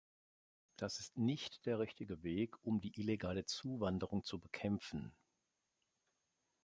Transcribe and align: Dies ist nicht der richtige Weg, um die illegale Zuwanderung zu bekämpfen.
Dies 0.79 0.99
ist 0.99 1.15
nicht 1.19 1.63
der 1.67 1.77
richtige 1.77 2.23
Weg, 2.23 2.55
um 2.65 2.81
die 2.81 2.99
illegale 2.99 3.45
Zuwanderung 3.45 4.23
zu 4.23 4.39
bekämpfen. 4.39 5.11